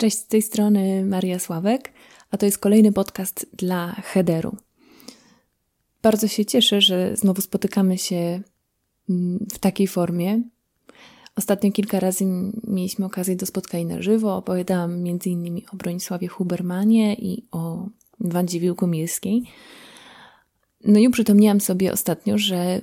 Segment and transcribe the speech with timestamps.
[0.00, 1.92] Cześć, z tej strony Maria Sławek,
[2.30, 4.56] a to jest kolejny podcast dla Hederu.
[6.02, 8.42] Bardzo się cieszę, że znowu spotykamy się
[9.10, 10.42] mm, w takiej formie.
[11.36, 12.24] Ostatnio kilka razy
[12.64, 14.36] mieliśmy okazję do spotkań na żywo.
[14.36, 15.60] Opowiadałam m.in.
[15.72, 17.88] o Bronisławie Hubermanie i o
[18.20, 19.42] Wandzie Wiłkomilskiej.
[20.84, 22.80] No i uprzytomniałam sobie ostatnio, że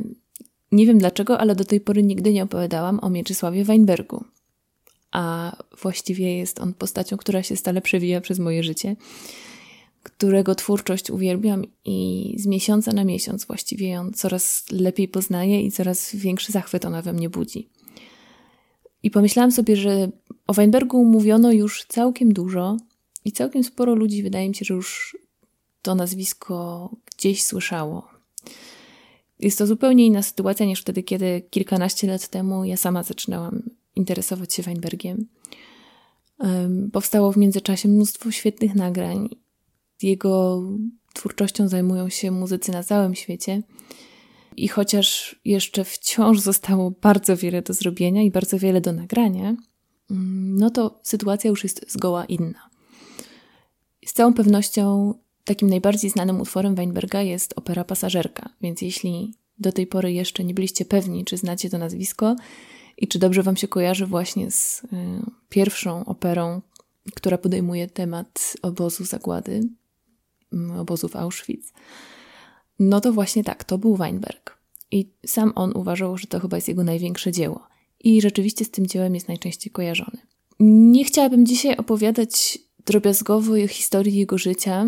[0.71, 4.23] nie wiem dlaczego, ale do tej pory nigdy nie opowiadałam o Mieczysławie Weinbergu
[5.11, 8.95] a właściwie jest on postacią, która się stale przewija przez moje życie,
[10.03, 16.15] którego twórczość uwielbiam i z miesiąca na miesiąc właściwie ją coraz lepiej poznaję i coraz
[16.15, 17.69] większy zachwyt ona we mnie budzi.
[19.03, 20.11] I pomyślałam sobie, że
[20.47, 22.77] o Weinbergu mówiono już całkiem dużo
[23.25, 25.17] i całkiem sporo ludzi, wydaje mi się, że już
[25.81, 28.07] to nazwisko gdzieś słyszało.
[29.39, 34.53] Jest to zupełnie inna sytuacja niż wtedy, kiedy kilkanaście lat temu ja sama zaczynałam interesować
[34.53, 35.27] się Weinbergiem.
[36.93, 39.29] Powstało w międzyczasie mnóstwo świetnych nagrań.
[40.01, 40.63] Jego
[41.13, 43.63] twórczością zajmują się muzycy na całym świecie.
[44.57, 49.55] I chociaż jeszcze wciąż zostało bardzo wiele do zrobienia i bardzo wiele do nagrania,
[50.11, 52.69] mm, no to sytuacja już jest zgoła inna.
[54.05, 59.87] Z całą pewnością takim najbardziej znanym utworem Weinberga jest opera Pasażerka, więc jeśli do tej
[59.87, 62.35] pory jeszcze nie byliście pewni, czy znacie to nazwisko,
[62.97, 64.87] i czy dobrze Wam się kojarzy właśnie z y,
[65.49, 66.61] pierwszą operą,
[67.15, 69.69] która podejmuje temat obozu zagłady,
[70.53, 71.73] y, obozu w Auschwitz?
[72.79, 74.57] No to właśnie tak, to był Weinberg.
[74.91, 77.67] I sam on uważał, że to chyba jest jego największe dzieło.
[77.99, 80.17] I rzeczywiście z tym dziełem jest najczęściej kojarzony.
[80.59, 84.87] Nie chciałabym dzisiaj opowiadać drobiazgowo historii jego życia,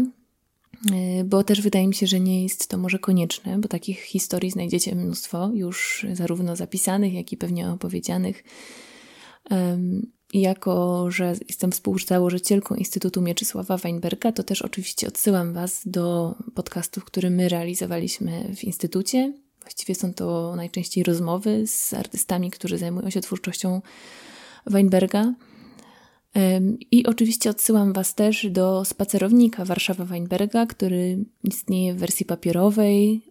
[1.25, 4.95] bo też wydaje mi się, że nie jest to może konieczne, bo takich historii znajdziecie
[4.95, 8.43] mnóstwo, już zarówno zapisanych, jak i pewnie opowiedzianych.
[10.33, 17.29] Jako, że jestem współzałożycielką Instytutu Mieczysława Weinberga, to też oczywiście odsyłam Was do podcastów, które
[17.29, 19.33] my realizowaliśmy w Instytucie.
[19.61, 23.81] Właściwie są to najczęściej rozmowy z artystami, którzy zajmują się twórczością
[24.65, 25.33] Weinberga.
[26.91, 33.21] I oczywiście odsyłam Was też do spacerownika Warszawa Weinberga, który istnieje w wersji papierowej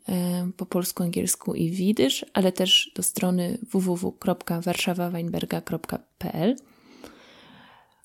[0.57, 6.57] po polsku, angielsku i widysz, ale też do strony www.warszawaweinberga.pl,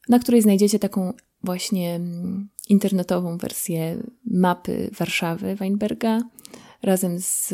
[0.09, 6.21] na której znajdziecie taką właśnie mm, internetową wersję mapy Warszawy Weinberga
[6.83, 7.53] razem z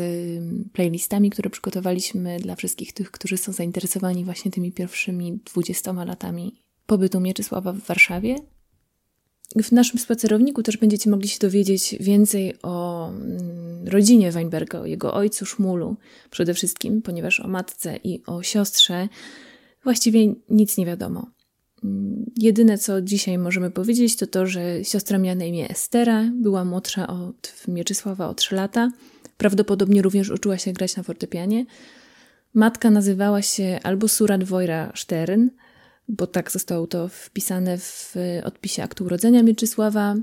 [0.72, 7.20] playlistami, które przygotowaliśmy dla wszystkich tych, którzy są zainteresowani właśnie tymi pierwszymi 20 latami pobytu
[7.20, 8.36] Mieczysława w Warszawie.
[9.62, 15.14] W naszym spacerowniku też będziecie mogli się dowiedzieć więcej o mm, rodzinie Weinberga, o jego
[15.14, 15.96] ojcu Szmulu
[16.30, 19.08] przede wszystkim, ponieważ o matce i o siostrze
[19.84, 21.30] właściwie nic nie wiadomo.
[21.84, 26.64] Mm, jedyne, co dzisiaj możemy powiedzieć, to to, że siostra miała na imię Estera, była
[26.64, 28.92] młodsza od Mieczysława o 3 lata.
[29.36, 31.66] Prawdopodobnie również uczyła się grać na fortepianie.
[32.54, 35.48] Matka nazywała się albo Surat Wojra Stern,
[36.10, 40.14] bo tak zostało to wpisane w odpisie aktu urodzenia Mieczysława.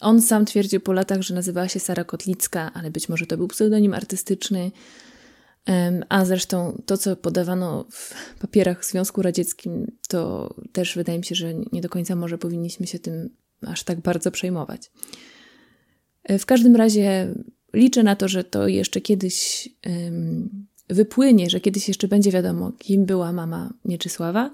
[0.00, 3.48] On sam twierdził po latach, że nazywała się Sara Kotlicka, ale być może to był
[3.48, 4.70] pseudonim artystyczny.
[6.08, 11.34] A zresztą to, co podawano w papierach w Związku Radzieckim, to też wydaje mi się,
[11.34, 13.30] że nie do końca może powinniśmy się tym
[13.66, 14.90] aż tak bardzo przejmować.
[16.24, 17.34] E, w każdym razie
[17.72, 19.68] liczę na to, że to jeszcze kiedyś
[20.88, 24.50] wypłynie, że kiedyś jeszcze będzie wiadomo, kim była mama Mieczysława.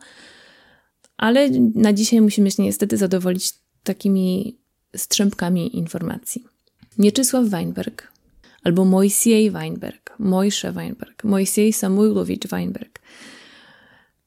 [1.20, 4.56] Ale na dzisiaj musimy się niestety zadowolić takimi
[4.97, 6.44] strzępkami informacji.
[6.98, 8.12] Mieczysław Weinberg
[8.62, 13.00] albo Moisiej Weinberg, Mojsze Weinberg, Moisiej Samuilowicz Weinberg.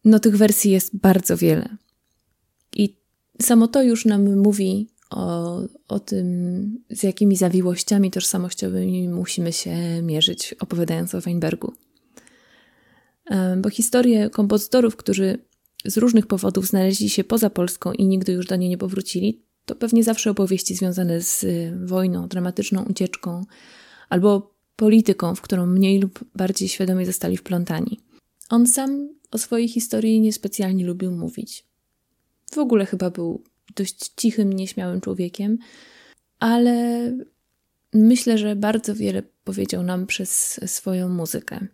[0.05, 1.77] No tych wersji jest bardzo wiele.
[2.75, 2.95] I
[3.41, 10.55] samo to już nam mówi o, o tym, z jakimi zawiłościami tożsamościowymi musimy się mierzyć,
[10.59, 11.73] opowiadając o Weinbergu.
[13.57, 15.37] Bo historie kompozytorów, którzy
[15.85, 19.75] z różnych powodów znaleźli się poza Polską i nigdy już do niej nie powrócili, to
[19.75, 23.45] pewnie zawsze opowieści związane z y, wojną, dramatyczną ucieczką
[24.09, 27.99] albo polityką, w którą mniej lub bardziej świadomie zostali wplątani.
[28.49, 31.65] On sam o swojej historii niespecjalnie lubił mówić.
[32.51, 33.43] W ogóle chyba był
[33.75, 35.57] dość cichym, nieśmiałym człowiekiem,
[36.39, 37.11] ale
[37.93, 41.67] myślę, że bardzo wiele powiedział nam przez swoją muzykę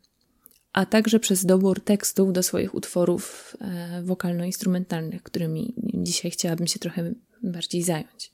[0.86, 7.14] także przez dobór tekstów do swoich utworów e, wokalno-instrumentalnych, którymi dzisiaj chciałabym się trochę
[7.44, 8.32] bardziej zająć.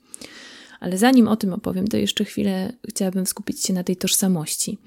[0.79, 4.77] Ale zanim o tym opowiem, to jeszcze chwilę chciałabym skupić się na tej tożsamości.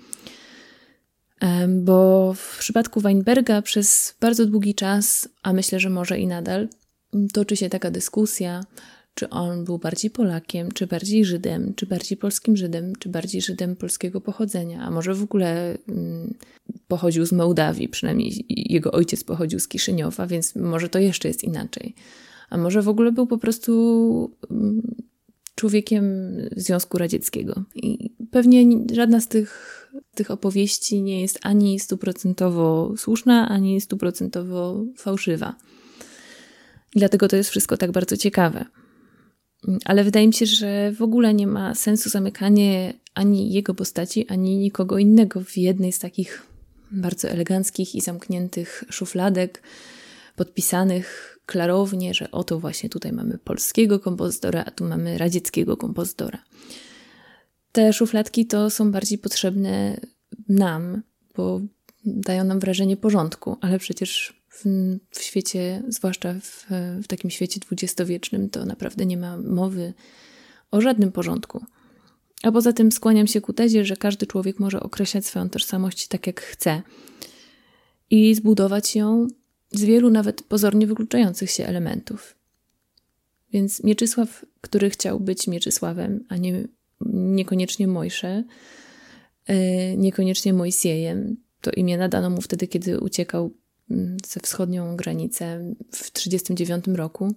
[1.40, 6.68] E, bo w przypadku Weinberga przez bardzo długi czas, a myślę, że może i nadal,
[7.32, 8.64] toczy się taka dyskusja,
[9.18, 13.76] czy on był bardziej Polakiem, czy bardziej Żydem, czy bardziej polskim Żydem, czy bardziej Żydem
[13.76, 16.34] polskiego pochodzenia, a może w ogóle mm,
[16.88, 21.94] pochodził z Mołdawii, przynajmniej jego ojciec pochodził z Kiszyniowa, więc może to jeszcze jest inaczej.
[22.50, 24.82] A może w ogóle był po prostu mm,
[25.54, 26.04] człowiekiem
[26.56, 27.62] Związku Radzieckiego.
[27.74, 35.54] I pewnie żadna z tych, tych opowieści nie jest ani stuprocentowo słuszna, ani stuprocentowo fałszywa.
[36.94, 38.77] I dlatego to jest wszystko tak bardzo ciekawe.
[39.84, 44.56] Ale wydaje mi się, że w ogóle nie ma sensu zamykanie ani jego postaci, ani
[44.56, 46.42] nikogo innego w jednej z takich
[46.90, 49.62] bardzo eleganckich i zamkniętych szufladek,
[50.36, 56.38] podpisanych klarownie, że oto właśnie tutaj mamy polskiego kompozytora, a tu mamy radzieckiego kompozytora.
[57.72, 60.00] Te szufladki to są bardziej potrzebne
[60.48, 61.02] nam,
[61.36, 61.60] bo
[62.04, 64.37] dają nam wrażenie porządku, ale przecież
[65.10, 66.66] w, świecie, zwłaszcza w,
[67.02, 69.94] w takim świecie dwudziestowiecznym, to naprawdę nie ma mowy
[70.70, 71.64] o żadnym porządku.
[72.42, 76.26] A poza tym skłaniam się ku tezie, że każdy człowiek może określać swoją tożsamość tak,
[76.26, 76.82] jak chce
[78.10, 79.28] i zbudować ją
[79.70, 82.36] z wielu nawet pozornie wykluczających się elementów.
[83.52, 86.64] Więc Mieczysław, który chciał być Mieczysławem, a nie,
[87.10, 88.44] niekoniecznie Mojsze,
[89.48, 89.56] yy,
[89.96, 93.54] niekoniecznie Mojsiejem, to imię nadano mu wtedy, kiedy uciekał
[94.26, 97.34] ze wschodnią granicę w 1939 roku.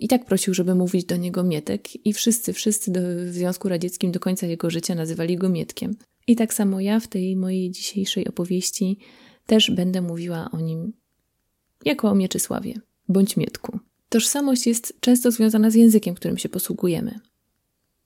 [0.00, 4.12] I tak prosił, żeby mówić do niego Mietek, i wszyscy, wszyscy do, w Związku Radzieckim
[4.12, 5.96] do końca jego życia nazywali go Mietkiem.
[6.26, 8.98] I tak samo ja w tej mojej dzisiejszej opowieści
[9.46, 10.92] też będę mówiła o nim
[11.84, 12.74] jako o Mieczysławie
[13.08, 13.78] bądź Mietku.
[14.08, 17.20] Tożsamość jest często związana z językiem, którym się posługujemy.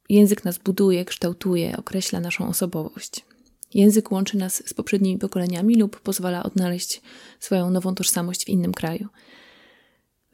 [0.08, 3.24] Język nas buduje, kształtuje, określa naszą osobowość.
[3.74, 7.02] Język łączy nas z poprzednimi pokoleniami lub pozwala odnaleźć
[7.40, 9.08] swoją nową tożsamość w innym kraju.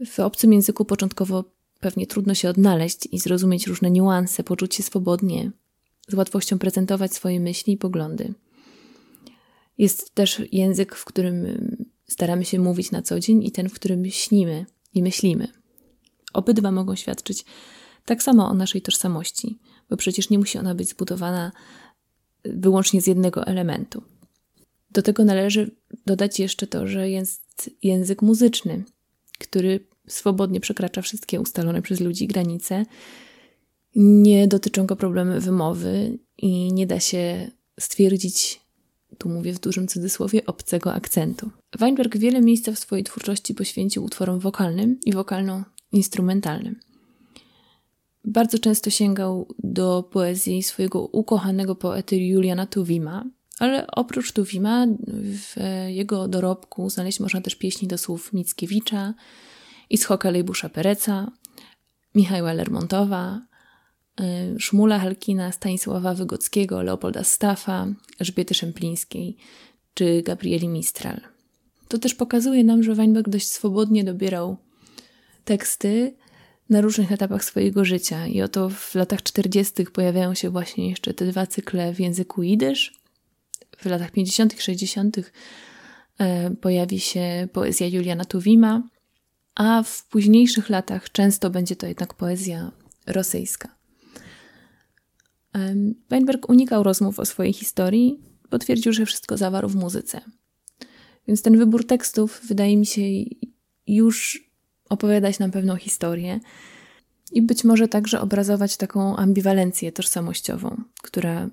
[0.07, 1.45] W obcym języku początkowo
[1.81, 5.51] pewnie trudno się odnaleźć i zrozumieć różne niuanse, poczuć się swobodnie,
[6.09, 8.35] z łatwością prezentować swoje myśli i poglądy.
[9.79, 11.47] Jest też język, w którym
[12.07, 15.49] staramy się mówić na co dzień i ten, w którym śnimy i myślimy.
[16.33, 17.45] Obydwa mogą świadczyć
[18.05, 19.59] tak samo o naszej tożsamości,
[19.91, 21.53] bo przecież nie musi ona być zbudowana
[22.57, 24.03] wyłącznie z jednego elementu.
[24.91, 25.71] Do tego należy
[26.07, 28.85] dodać jeszcze to, że jest język muzyczny,
[29.39, 32.87] który swobodnie przekracza wszystkie ustalone przez ludzi granice.
[33.95, 37.51] Nie dotyczą go problemy wymowy i nie da się
[37.81, 38.61] stwierdzić,
[39.19, 41.51] tu mówię w dużym cudzysłowie, obcego akcentu.
[41.79, 46.75] Weinberg wiele miejsca w swojej twórczości poświęcił utworom wokalnym i wokalno-instrumentalnym.
[48.25, 53.25] Bardzo często sięgał do poezji swojego ukochanego poety Juliana Tuwima,
[53.59, 55.57] ale oprócz Tuwima w
[55.89, 59.15] jego dorobku znaleźć można też pieśni do słów Mickiewicza,
[59.91, 61.33] Ischoka Lejbusza Pereca,
[62.15, 63.41] Michała Lermontowa,
[64.21, 67.87] y, Szmula Halkina, Stanisława Wygockiego, Leopolda Staffa,
[68.19, 69.37] Elżbiety Szemplińskiej
[69.95, 71.21] czy Gabrieli Mistral.
[71.89, 74.57] To też pokazuje nam, że Weinberg dość swobodnie dobierał
[75.45, 76.15] teksty,
[76.71, 78.27] na różnych etapach swojego życia.
[78.27, 79.87] I oto w latach 40.
[79.87, 83.01] pojawiają się właśnie jeszcze te dwa cykle w języku jidysz.
[83.79, 85.17] W latach 50., 60.
[86.19, 88.83] E, pojawi się poezja Juliana Tuwima,
[89.55, 92.73] a w późniejszych latach często będzie to jednak poezja
[93.07, 93.79] rosyjska.
[96.11, 98.21] Weinberg unikał rozmów o swojej historii,
[98.51, 100.21] bo twierdził, że wszystko zawarł w muzyce.
[101.29, 103.03] Więc ten wybór tekstów wydaje mi się
[103.87, 104.48] już
[104.89, 106.41] opowiadać nam pewną historię
[107.33, 111.49] i być może także obrazować taką ambiwalencję tożsamościową, która,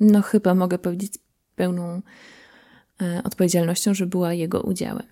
[0.00, 1.12] no chyba mogę powiedzieć
[1.56, 2.02] pełną
[3.02, 5.06] e, odpowiedzialnością, że była jego udziałem.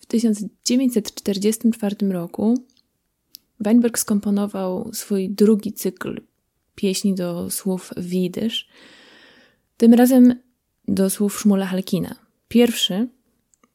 [0.00, 2.54] W 1944 roku
[3.60, 6.20] Weinberg skomponował swój drugi cykl
[6.74, 8.68] pieśni do słów widysz,
[9.76, 10.34] tym razem
[10.88, 12.14] do słów Szmula Halkina.
[12.48, 13.08] Pierwszy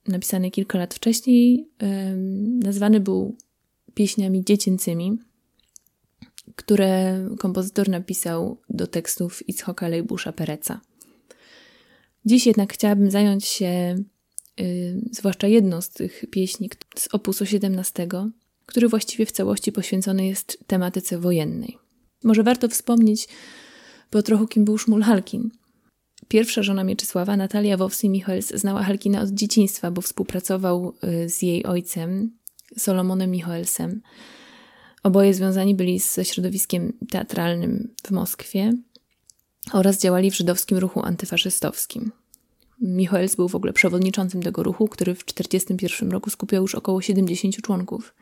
[0.08, 1.68] napisany kilka lat wcześniej,
[2.64, 3.38] nazwany był
[3.94, 5.18] pieśniami dziecięcymi,
[6.56, 10.82] które kompozytor napisał do tekstów Itzhoka Lejbusza Pereca.
[12.26, 14.04] Dziś jednak chciałabym zająć się
[15.12, 18.08] zwłaszcza jedną z tych pieśni z opusu 17,
[18.66, 21.78] który właściwie w całości poświęcony jest tematyce wojennej.
[22.24, 23.28] Może warto wspomnieć
[24.10, 25.50] po trochu, kim był Szmul Halkin–
[26.32, 32.32] Pierwsza żona Mieczysława, Natalia Wowsi-Michoels, znała Halkina od dzieciństwa, bo współpracował y, z jej ojcem,
[32.78, 34.02] Solomonem Michoelsem.
[35.04, 38.74] Oboje związani byli ze środowiskiem teatralnym w Moskwie
[39.74, 42.12] oraz działali w żydowskim ruchu antyfaszystowskim.
[42.82, 47.56] Michaels był w ogóle przewodniczącym tego ruchu, który w 1941 roku skupiał już około 70
[47.62, 48.14] członków.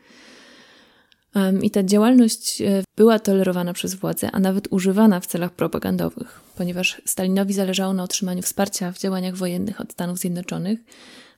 [1.62, 7.02] I ta działalność e, była tolerowana przez władze, a nawet używana w celach propagandowych, ponieważ
[7.04, 10.80] Stalinowi zależało na otrzymaniu wsparcia w działaniach wojennych od Stanów Zjednoczonych.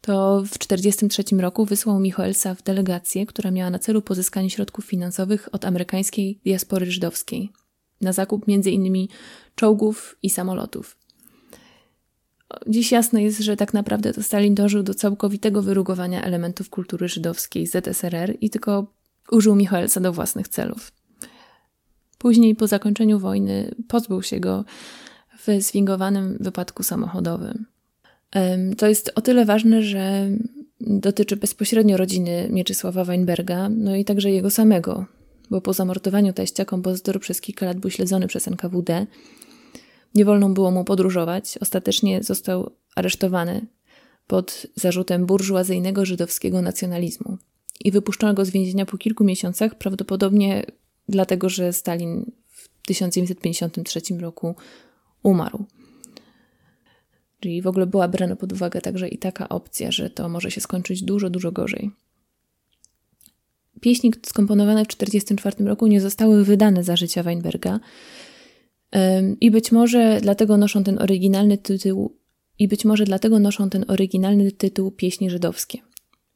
[0.01, 5.49] To w 1943 roku wysłał Michaelsa w delegację, która miała na celu pozyskanie środków finansowych
[5.53, 7.53] od amerykańskiej diaspory żydowskiej
[8.01, 9.09] na zakup m.in.
[9.55, 10.97] czołgów i samolotów.
[12.67, 17.67] Dziś jasne jest, że tak naprawdę to Stalin dążył do całkowitego wyrugowania elementów kultury żydowskiej
[17.67, 18.87] ZSRR i tylko
[19.31, 20.93] użył Michaelsa do własnych celów.
[22.19, 24.65] Później, po zakończeniu wojny, pozbył się go
[25.47, 27.67] w zwingowanym wypadku samochodowym.
[28.79, 30.31] To jest o tyle ważne, że
[30.81, 35.07] dotyczy bezpośrednio rodziny Mieczysława Weinberga, no i także jego samego,
[35.51, 39.07] bo po zamordowaniu teścia kompozytor przez kilka lat był śledzony przez NKWD.
[40.15, 41.59] Nie wolno było mu podróżować.
[41.61, 43.67] Ostatecznie został aresztowany
[44.27, 47.39] pod zarzutem burżuazyjnego żydowskiego nacjonalizmu
[47.81, 50.67] i wypuszczono go z więzienia po kilku miesiącach, prawdopodobnie
[51.09, 54.57] dlatego, że Stalin w 1953 roku
[55.23, 55.65] umarł.
[57.41, 60.61] Czyli w ogóle była brana pod uwagę także i taka opcja, że to może się
[60.61, 61.91] skończyć dużo, dużo gorzej.
[63.81, 67.81] Pieśni skomponowane w 1944 roku nie zostały wydane za życia Weinberga
[69.41, 72.17] i być może dlatego noszą ten oryginalny tytuł
[72.59, 75.79] i być może dlatego noszą ten oryginalny tytuł Pieśni żydowskie.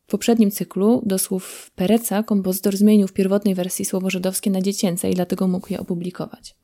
[0.06, 5.10] W poprzednim cyklu do słów Pereca kompozytor zmienił w pierwotnej wersji słowo żydowskie na dziecięce
[5.10, 6.56] i dlatego mógł je opublikować.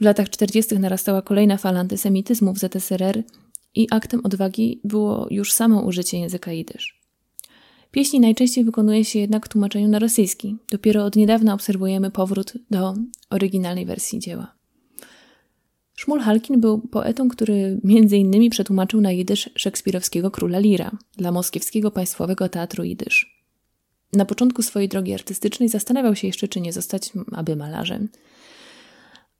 [0.00, 0.78] W latach 40.
[0.78, 3.22] narastała kolejna fala antysemityzmu w ZSRR
[3.74, 7.00] i aktem odwagi było już samo użycie języka jidysz.
[7.90, 10.56] Pieśni najczęściej wykonuje się jednak w tłumaczeniu na rosyjski.
[10.70, 12.94] Dopiero od niedawna obserwujemy powrót do
[13.30, 14.61] oryginalnej wersji dzieła.
[16.02, 21.90] Szmul Halkin był poetą, który między innymi przetłumaczył na jidysz szekspirowskiego króla Lira dla Moskiewskiego
[21.90, 23.44] Państwowego Teatru Jidysz.
[24.12, 28.08] Na początku swojej drogi artystycznej zastanawiał się jeszcze, czy nie zostać aby malarzem.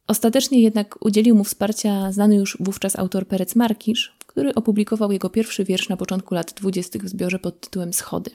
[0.07, 5.65] Ostatecznie jednak udzielił mu wsparcia znany już wówczas autor Perec Markisz, który opublikował jego pierwszy
[5.65, 8.31] wiersz na początku lat dwudziestych w zbiorze pod tytułem Schody.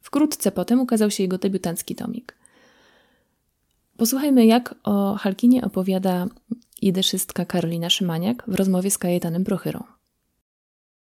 [0.00, 2.36] Wkrótce potem ukazał się jego debiutancki tomik.
[3.96, 6.26] Posłuchajmy, jak o Halkinie opowiada
[6.82, 9.84] jidyszystka Karolina Szymaniak w rozmowie z Kajetanem Prochyrą.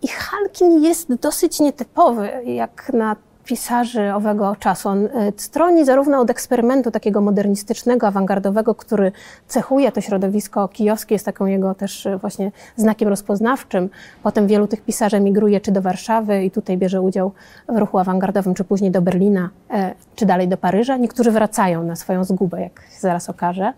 [0.04, 4.90] I Halkin jest dosyć nietypowy, jak na pisarzy owego czasu.
[4.90, 9.12] On e, stroni zarówno od eksperymentu takiego modernistycznego, awangardowego, który
[9.48, 13.90] cechuje to środowisko kijowskie, jest taką jego też e, właśnie znakiem rozpoznawczym.
[14.24, 17.32] Potem wielu tych pisarzy migruje czy do Warszawy i tutaj bierze udział
[17.70, 20.98] w ruchu awangardowym, czy później do Berlina, e, czy dalej do Paryża.
[20.98, 23.74] Niektórzy wracają na swoją zgubę, jak zaraz okaże.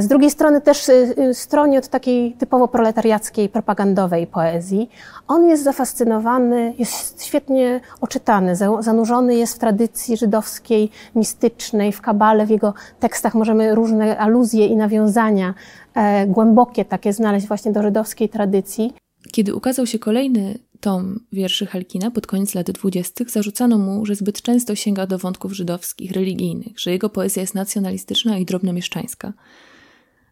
[0.00, 4.90] Z drugiej strony też y, y, stroni od takiej typowo proletariackiej, propagandowej poezji.
[5.28, 12.46] On jest zafascynowany, jest świetnie oczytany, zanurzony jest w tradycji żydowskiej, mistycznej, w kabale.
[12.46, 15.54] W jego tekstach możemy różne aluzje i nawiązania
[15.94, 18.94] e, głębokie takie znaleźć właśnie do żydowskiej tradycji.
[19.32, 24.42] Kiedy ukazał się kolejny tom wierszy Halkina pod koniec lat dwudziestych, zarzucano mu, że zbyt
[24.42, 29.32] często sięga do wątków żydowskich, religijnych, że jego poezja jest nacjonalistyczna i drobnomieszczańska.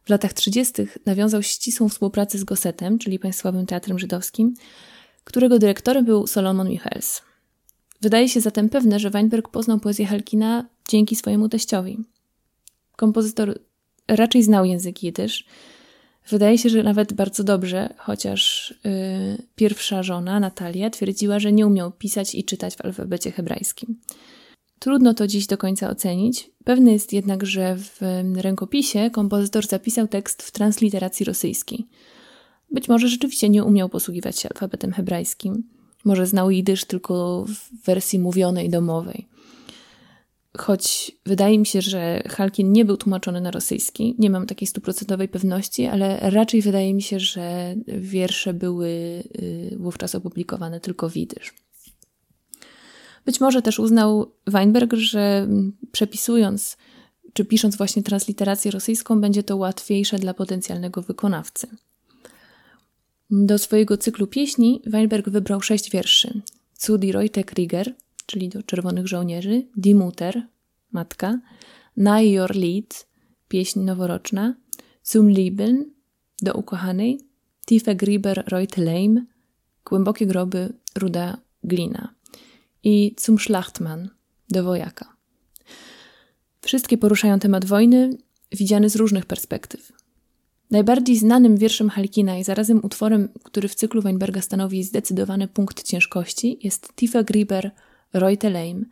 [0.05, 0.73] W latach 30.
[1.07, 4.55] nawiązał ścisłą współpracę z Gossetem, czyli Państwowym Teatrem Żydowskim,
[5.25, 7.23] którego dyrektorem był Solomon Michels.
[8.01, 11.99] Wydaje się zatem pewne, że Weinberg poznał poezję Halkina dzięki swojemu teściowi.
[12.97, 13.59] Kompozytor
[14.09, 15.45] raczej znał język jidysz.
[16.29, 18.91] Wydaje się, że nawet bardzo dobrze, chociaż yy,
[19.57, 24.01] pierwsza żona, Natalia, twierdziła, że nie umiał pisać i czytać w alfabecie hebrajskim.
[24.79, 26.51] Trudno to dziś do końca ocenić.
[26.65, 28.01] Pewne jest jednak, że w
[28.37, 31.87] rękopisie kompozytor zapisał tekst w transliteracji rosyjskiej.
[32.71, 35.63] Być może rzeczywiście nie umiał posługiwać się alfabetem hebrajskim.
[36.05, 39.29] Może znał jidysz tylko w wersji mówionej, domowej.
[40.59, 45.29] Choć wydaje mi się, że Halkin nie był tłumaczony na rosyjski, nie mam takiej stuprocentowej
[45.29, 51.55] pewności, ale raczej wydaje mi się, że wiersze były y, wówczas opublikowane tylko w jidysz.
[53.25, 55.49] Być może też uznał Weinberg, że
[55.93, 56.77] przepisując
[57.33, 61.67] czy pisząc właśnie transliterację rosyjską, będzie to łatwiejsze dla potencjalnego wykonawcy.
[63.31, 66.41] Do swojego cyklu pieśni Weinberg wybrał sześć wierszy.
[66.79, 67.95] Zu die Reute Krieger,
[68.27, 70.47] czyli do Czerwonych Żołnierzy, Die Mutter,
[70.93, 71.41] Matka,
[71.97, 73.07] Nai Your Lied,
[73.49, 74.55] pieśń noworoczna,
[75.03, 75.91] Zum Lieben,
[76.43, 77.21] do ukochanej,
[77.67, 79.27] Tiefe Grieber Reute Leim,
[79.85, 82.15] Głębokie groby, ruda glina
[82.85, 84.09] i Zum Schlachtmann
[84.49, 85.17] do wojaka.
[86.61, 88.19] Wszystkie poruszają temat wojny,
[88.53, 89.93] widziany z różnych perspektyw.
[90.71, 96.59] Najbardziej znanym wierszem Halkina i zarazem utworem, który w cyklu Weinberga stanowi zdecydowany punkt ciężkości,
[96.63, 97.71] jest Tifa Grieber
[98.13, 98.87] Reute Leim,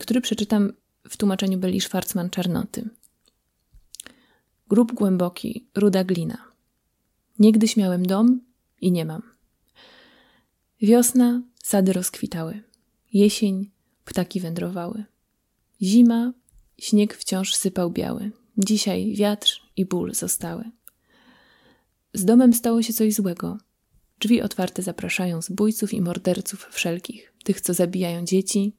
[0.00, 0.72] który przeczytam
[1.08, 2.88] w tłumaczeniu Beli Schwarzman Czarnoty.
[4.68, 6.44] Grób głęboki, ruda glina.
[7.38, 8.40] Niegdyś miałem dom
[8.80, 9.22] i nie mam.
[10.82, 12.62] Wiosna, sady rozkwitały.
[13.12, 13.70] Jesień,
[14.04, 15.04] ptaki wędrowały.
[15.82, 16.32] Zima,
[16.78, 18.30] śnieg wciąż sypał biały.
[18.58, 20.64] Dzisiaj wiatr i ból zostały.
[22.14, 23.58] Z domem stało się coś złego.
[24.20, 28.76] Drzwi otwarte zapraszają zbójców i morderców wszelkich, tych, co zabijają dzieci,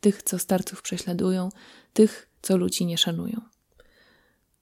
[0.00, 1.48] tych, co starców prześladują,
[1.92, 3.40] tych, co ludzi nie szanują.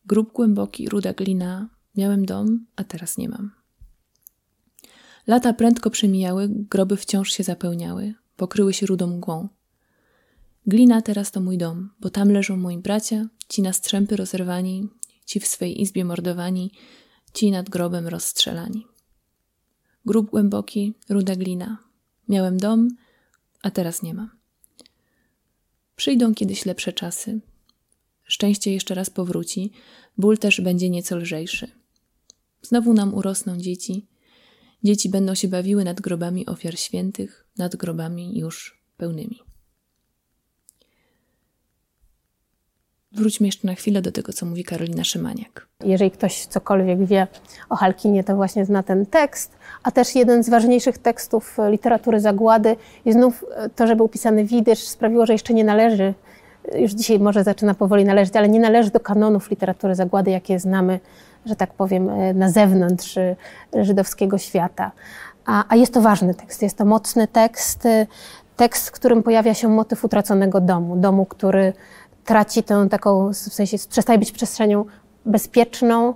[0.07, 3.50] Grób głęboki, ruda glina, miałem dom, a teraz nie mam.
[5.26, 9.49] Lata prędko przemijały, groby wciąż się zapełniały, pokryły się rudą mgłą.
[10.67, 14.88] Glina teraz to mój dom, bo tam leżą moi bracia, ci na strzępy rozerwani,
[15.25, 16.73] ci w swej izbie mordowani,
[17.35, 18.87] ci nad grobem rozstrzelani.
[20.05, 21.79] Grób głęboki, ruda glina.
[22.29, 22.88] Miałem dom,
[23.67, 24.31] a teraz nie mam.
[25.97, 27.41] Przyjdą kiedyś lepsze czasy.
[28.25, 29.73] Szczęście jeszcze raz powróci,
[30.19, 31.71] ból też będzie nieco lżejszy.
[32.63, 34.07] Znowu nam urosną dzieci.
[34.85, 39.46] Dzieci będą się bawiły nad grobami ofiar świętych, nad grobami już pełnymi.
[43.13, 45.67] Wróćmy jeszcze na chwilę do tego, co mówi Karolina Szymaniak.
[45.85, 47.27] Jeżeli ktoś cokolwiek wie
[47.69, 52.77] o Halkinie, to właśnie zna ten tekst, a też jeden z ważniejszych tekstów literatury zagłady
[53.05, 53.45] i znów
[53.77, 56.15] to, że był pisany widysz, sprawiło, że jeszcze nie należy,
[56.75, 61.01] już dzisiaj może zaczyna powoli należeć, ale nie należy do kanonów literatury zagłady, jakie znamy,
[61.47, 63.19] że tak powiem, na zewnątrz
[63.83, 64.93] żydowskiego świata.
[65.47, 67.89] A, a jest to ważny tekst, jest to mocny tekst,
[68.57, 71.73] tekst, w którym pojawia się motyw utraconego domu, domu, który
[72.26, 74.85] traci tę taką, w sensie przestaje być przestrzenią
[75.26, 76.14] bezpieczną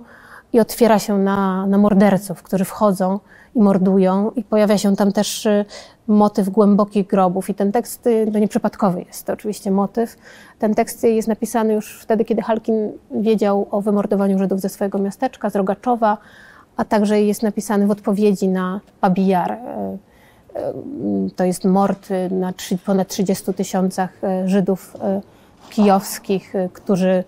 [0.53, 3.19] i otwiera się na, na morderców, którzy wchodzą
[3.55, 5.65] i mordują i pojawia się tam też y,
[6.07, 10.17] motyw głębokich grobów i ten tekst y, no nieprzypadkowy jest to oczywiście motyw.
[10.59, 15.49] Ten tekst jest napisany już wtedy, kiedy Halkin wiedział o wymordowaniu Żydów ze swojego miasteczka,
[15.49, 16.17] z Rogaczowa,
[16.77, 19.51] a także jest napisany w odpowiedzi na Babijar.
[19.51, 19.57] Y,
[21.35, 22.53] to jest mord na
[22.85, 24.97] ponad 30 tysiącach Żydów
[25.71, 27.23] kijowskich, y, którzy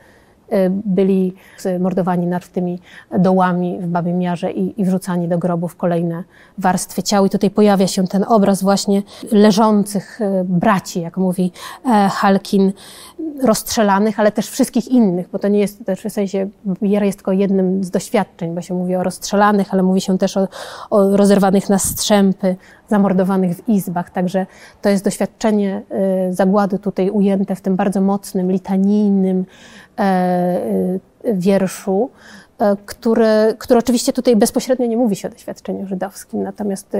[0.70, 1.34] byli
[1.80, 2.80] mordowani nad tymi
[3.20, 6.24] dołami w Babim Jarze i, i wrzucani do grobów kolejne
[6.58, 7.26] warstwy ciał.
[7.26, 11.52] I tutaj pojawia się ten obraz właśnie leżących y, braci, jak mówi
[11.86, 12.74] e, Halkin,
[13.44, 16.50] rozstrzelanych, ale też wszystkich innych, bo to nie jest też w sensie,
[16.82, 20.38] Jera jest tylko jednym z doświadczeń, bo się mówi o rozstrzelanych, ale mówi się też
[20.38, 20.48] o,
[20.90, 22.56] o rozerwanych na strzępy,
[22.88, 24.10] zamordowanych w izbach.
[24.10, 24.46] Także
[24.82, 25.82] to jest doświadczenie
[26.30, 29.46] y, zagłady tutaj ujęte w tym bardzo mocnym, litanijnym y,
[31.34, 32.10] wierszu,
[32.60, 36.92] e, który, który oczywiście tutaj bezpośrednio nie mówi się o doświadczeniu żydowskim, natomiast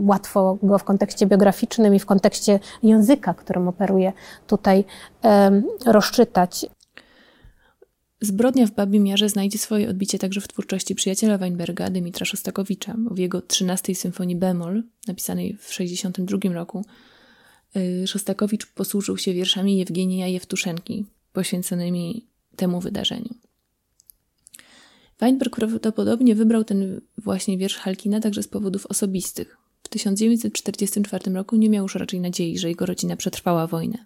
[0.00, 4.12] łatwo go w kontekście biograficznym i w kontekście języka, którym operuje
[4.46, 4.84] tutaj
[5.86, 6.66] rozczytać.
[8.24, 12.94] Zbrodnia w Babim Jarze znajdzie swoje odbicie także w twórczości przyjaciela Weinberga, Dymitra Szostakowicza.
[13.10, 16.84] W jego 13 symfonii bemol, napisanej w 1962 roku,
[17.76, 23.34] y, Szostakowicz posłużył się wierszami Jewgenija Jewtuszenki, poświęconymi temu wydarzeniu.
[25.20, 29.56] Weinberg prawdopodobnie wybrał ten właśnie wiersz Halkina także z powodów osobistych.
[29.82, 33.98] W 1944 roku nie miał już raczej nadziei, że jego rodzina przetrwała wojnę.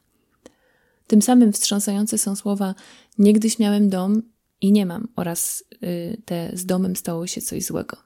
[1.06, 2.74] Tym samym wstrząsające są słowa
[3.18, 4.22] Niegdyś miałem dom
[4.60, 7.96] i nie mam oraz y, te z domem stało się coś złego.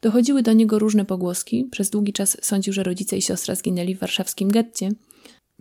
[0.00, 1.64] Dochodziły do niego różne pogłoski.
[1.70, 4.90] Przez długi czas sądził, że rodzice i siostra zginęli w warszawskim getcie.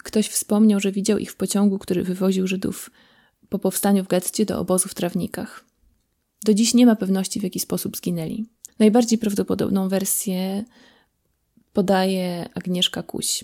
[0.04, 2.92] Ktoś wspomniał, że widział ich w pociągu, który wywoził Żydów
[3.50, 5.66] po powstaniu w getcie do obozu w trawnikach.
[6.44, 8.46] Do dziś nie ma pewności, w jaki sposób zginęli.
[8.80, 10.64] Najbardziej prawdopodobną wersję
[11.74, 13.44] podaje Agnieszka Kuś.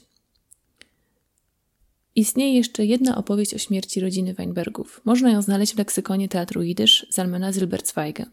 [2.16, 5.02] Istnieje jeszcze jedna opowieść o śmierci rodziny Weinbergów.
[5.06, 8.26] Można ją znaleźć w leksykonie teatru Jidysz Zalmana Zilbertzweige.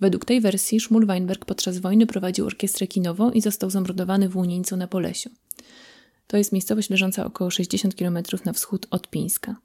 [0.00, 4.76] Według tej wersji Szmul Weinberg podczas wojny prowadził orkiestrę kinową i został zamordowany w Łunieńcu
[4.76, 5.30] na Polesiu.
[6.32, 9.56] To jest miejscowość leżąca około 60 km na wschód od Pińska.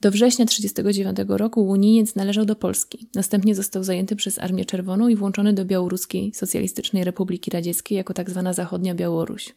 [0.00, 3.08] Do września 1939 roku Łunieniec należał do Polski.
[3.14, 8.42] Następnie został zajęty przez Armię Czerwoną i włączony do Białoruskiej Socjalistycznej Republiki Radzieckiej jako tzw.
[8.44, 9.54] Tak zachodnia Białoruś.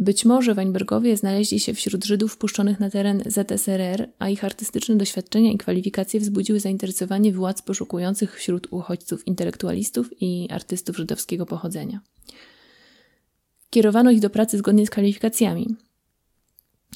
[0.00, 5.52] Być może Weinbergowie znaleźli się wśród Żydów wpuszczonych na teren ZSRR, a ich artystyczne doświadczenia
[5.52, 12.00] i kwalifikacje wzbudziły zainteresowanie władz poszukujących wśród uchodźców intelektualistów i artystów żydowskiego pochodzenia.
[13.70, 15.76] Kierowano ich do pracy zgodnie z kwalifikacjami.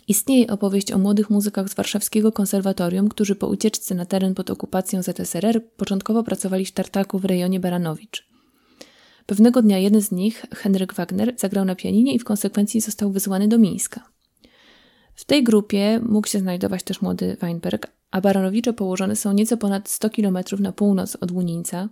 [0.08, 5.02] Istnieje opowieść o młodych muzykach z warszawskiego konserwatorium, którzy po ucieczce na teren pod okupacją
[5.02, 8.28] ZSRR początkowo pracowali w Tartaku w rejonie Baranowicz.
[9.26, 13.48] Pewnego dnia jeden z nich, Henryk Wagner, zagrał na pianinie i w konsekwencji został wysłany
[13.48, 14.11] do Mińska.
[15.14, 19.88] W tej grupie mógł się znajdować też młody Weinberg, a Baranowicze położone są nieco ponad
[19.88, 21.88] 100 km na północ od Łunica,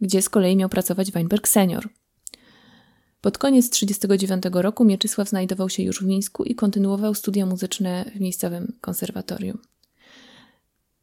[0.00, 1.88] gdzie z kolei miał pracować Weinberg senior.
[3.24, 8.20] Pod koniec 1939 roku Mieczysław znajdował się już w Mińsku i kontynuował studia muzyczne w
[8.20, 9.58] miejscowym konserwatorium.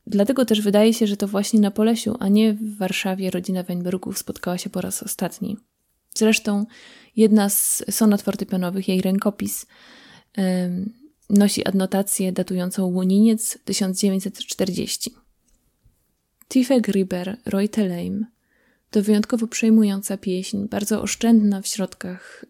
[0.08, 4.18] Dlatego też wydaje się, że to właśnie na Polesiu, a nie w Warszawie rodzina Weinbergów
[4.18, 5.58] spotkała się po raz ostatni.
[6.16, 6.66] Zresztą
[7.16, 9.66] jedna z sonat fortepianowych, jej rękopis,
[11.30, 15.16] nosi adnotację datującą Łoniniec 1940.
[16.48, 18.26] Tiefe Griber, Reutelheim
[18.92, 22.46] to wyjątkowo przejmująca pieśń, bardzo oszczędna w środkach.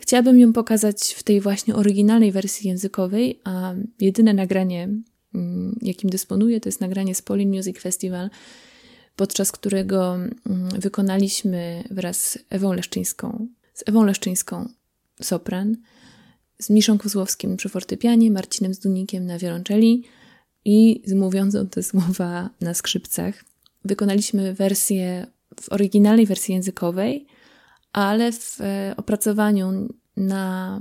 [0.00, 4.88] Chciałabym ją pokazać w tej właśnie oryginalnej wersji językowej, a jedyne nagranie,
[5.82, 8.30] jakim dysponuję, to jest nagranie z Polin Music Festival,
[9.16, 10.18] podczas którego
[10.78, 14.68] wykonaliśmy wraz z Ewą Leszczyńską, z Ewą Leszczyńską
[15.22, 15.76] sopran,
[16.58, 20.04] z Miszą Kozłowskim przy fortepianie, Marcinem Zdunikiem na wiolonczeli
[20.64, 23.47] i z mówiącą te słowa na skrzypcach.
[23.84, 25.26] Wykonaliśmy wersję
[25.60, 27.26] w oryginalnej wersji językowej,
[27.92, 30.80] ale w e, opracowaniu na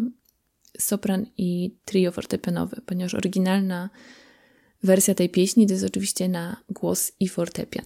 [0.79, 3.89] sopran i trio fortepianowe, ponieważ oryginalna
[4.83, 7.86] wersja tej pieśni to jest oczywiście na głos i fortepian.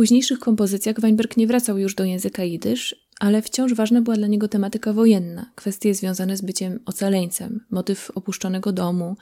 [0.00, 4.48] Późniejszych kompozycjach Weinberg nie wracał już do języka jidysz, ale wciąż ważna była dla niego
[4.48, 9.16] tematyka wojenna, kwestie związane z byciem ocaleńcem, motyw opuszczonego domu,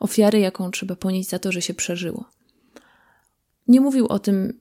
[0.00, 2.24] ofiary, jaką trzeba ponieść za to, że się przeżyło.
[3.68, 4.60] Nie mówił o tym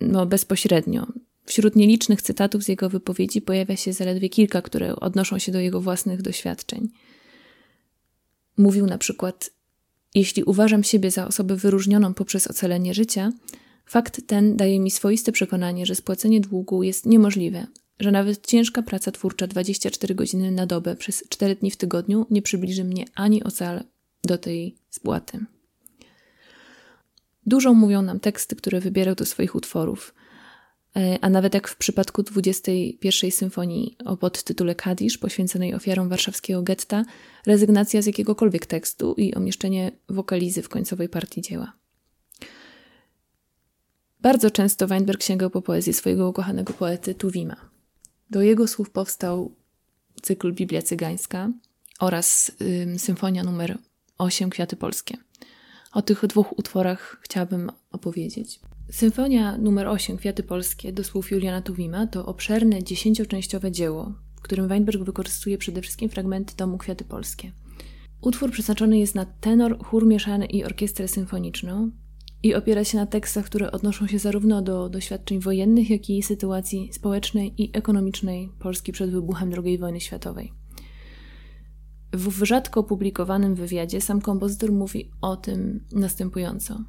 [0.00, 1.06] no, bezpośrednio.
[1.44, 5.80] Wśród nielicznych cytatów z jego wypowiedzi pojawia się zaledwie kilka, które odnoszą się do jego
[5.80, 6.88] własnych doświadczeń.
[8.56, 9.50] Mówił na przykład:
[10.14, 13.32] Jeśli uważam siebie za osobę wyróżnioną poprzez ocalenie życia,
[13.86, 17.66] Fakt ten daje mi swoiste przekonanie, że spłacenie długu jest niemożliwe,
[18.00, 22.42] że nawet ciężka praca twórcza 24 godziny na dobę przez 4 dni w tygodniu nie
[22.42, 23.84] przybliży mnie ani ocal
[24.24, 25.44] do tej spłaty.
[27.46, 30.14] Dużo mówią nam teksty, które wybierał do swoich utworów.
[30.96, 37.04] E, a nawet jak w przypadku 21 symfonii o podtytule Kadisz, poświęconej ofiarom warszawskiego getta,
[37.46, 41.81] rezygnacja z jakiegokolwiek tekstu i umieszczenie wokalizy w końcowej partii dzieła.
[44.22, 47.56] Bardzo często Weinberg sięgał po poezję swojego ukochanego poety Tuwima.
[48.30, 49.54] Do jego słów powstał
[50.22, 51.50] cykl Biblia Cygańska
[52.00, 53.78] oraz ym, symfonia numer
[54.18, 55.16] 8 Kwiaty Polskie.
[55.92, 58.60] O tych dwóch utworach chciałabym opowiedzieć.
[58.90, 64.68] Symfonia numer 8 Kwiaty Polskie do słów Juliana Tuwima to obszerne dziesięcioczęściowe dzieło, w którym
[64.68, 67.52] Weinberg wykorzystuje przede wszystkim fragmenty tomu Kwiaty Polskie.
[68.20, 71.90] Utwór przeznaczony jest na tenor, chór mieszany i orkiestrę symfoniczną,
[72.42, 76.92] i opiera się na tekstach, które odnoszą się zarówno do doświadczeń wojennych, jak i sytuacji
[76.92, 80.52] społecznej i ekonomicznej Polski przed wybuchem II wojny światowej.
[82.12, 86.84] W rzadko publikowanym wywiadzie sam kompozytor mówi o tym następująco.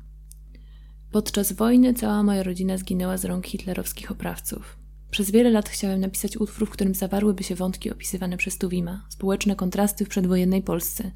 [1.12, 4.78] Podczas wojny cała moja rodzina zginęła z rąk hitlerowskich oprawców.
[5.12, 9.56] Przez wiele lat chciałem napisać utwór, w którym zawarłyby się wątki opisywane przez Tuwima, społeczne
[9.56, 11.12] kontrasty w przedwojennej Polsce,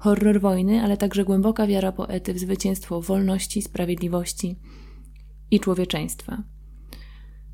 [0.00, 4.56] horror wojny, ale także głęboka wiara poety w zwycięstwo wolności, sprawiedliwości
[5.50, 6.42] i człowieczeństwa.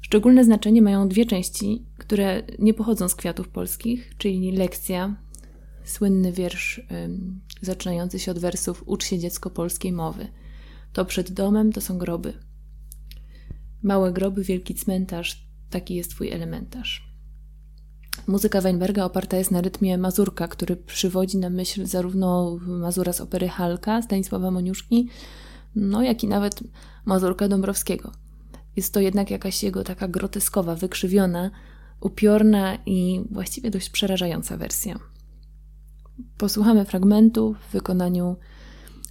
[0.00, 5.16] Szczególne znaczenie mają dwie części, które nie pochodzą z kwiatów polskich, czyli lekcja,
[5.84, 6.80] słynny wiersz
[7.60, 10.28] zaczynający się od wersów Ucz się dziecko polskiej mowy.
[10.92, 12.32] To przed domem to są groby.
[13.82, 17.05] Małe groby, wielki cmentarz, taki jest twój elementarz.
[18.26, 23.48] Muzyka Weinberga oparta jest na rytmie mazurka, który przywodzi na myśl zarówno mazura z opery
[23.48, 25.08] Halka Stanisława Moniuszki,
[25.76, 26.60] no jak i nawet
[27.04, 28.12] mazurka Dąbrowskiego.
[28.76, 31.50] Jest to jednak jakaś jego taka groteskowa, wykrzywiona,
[32.00, 34.98] upiorna i właściwie dość przerażająca wersja.
[36.38, 38.36] Posłuchamy fragmentu w wykonaniu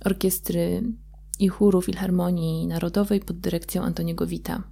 [0.06, 0.84] orkiestry
[1.40, 4.64] i chóru Filharmonii Narodowej pod dyrekcją Antoniego Wita.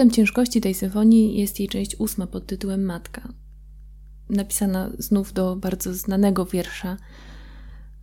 [0.00, 3.28] Punktem ciężkości tej symfonii jest jej część ósma pod tytułem Matka.
[4.30, 6.96] Napisana znów do bardzo znanego wiersza.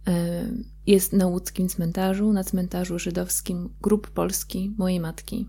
[0.08, 0.48] E,
[0.88, 5.48] jest na łódzkim cmentarzu, na cmentarzu żydowskim Grób Polski mojej matki,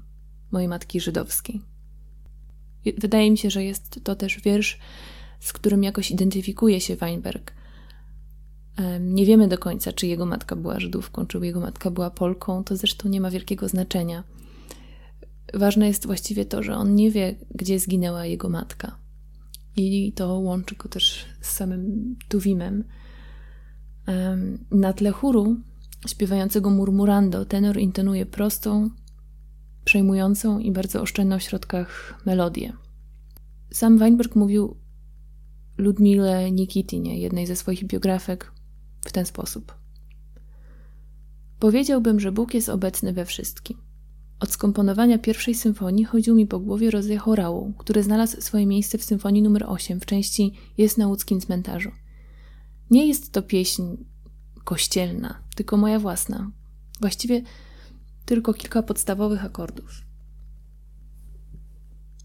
[0.50, 1.62] mojej matki żydowskiej.
[2.98, 4.78] Wydaje mi się, że jest to też wiersz,
[5.40, 7.52] z którym jakoś identyfikuje się Weinberg.
[8.76, 12.64] E, nie wiemy do końca, czy jego matka była Żydówką, czy jego matka była Polką,
[12.64, 14.24] to zresztą nie ma wielkiego znaczenia
[15.54, 18.98] Ważne jest właściwie to, że on nie wie, gdzie zginęła jego matka.
[19.76, 22.84] I to łączy go też z samym Tuwimem.
[24.70, 25.56] Na tle chóru
[26.06, 28.90] śpiewającego murmurando tenor intonuje prostą,
[29.84, 32.72] przejmującą i bardzo oszczędną w środkach melodię.
[33.70, 34.76] Sam Weinberg mówił
[35.78, 38.52] Ludmile Nikitinie, jednej ze swoich biografek,
[39.04, 39.74] w ten sposób.
[41.58, 43.87] Powiedziałbym, że Bóg jest obecny we wszystkim.
[44.40, 49.04] Od skomponowania pierwszej symfonii chodził mi po głowie rodzaj chorału, który znalazł swoje miejsce w
[49.04, 51.90] symfonii nr 8 w części Jest na łódzkim cmentarzu.
[52.90, 53.82] Nie jest to pieśń
[54.64, 56.50] kościelna, tylko moja własna.
[57.00, 57.42] Właściwie
[58.24, 60.02] tylko kilka podstawowych akordów.